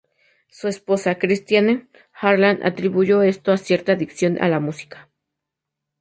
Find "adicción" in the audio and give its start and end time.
3.91-4.41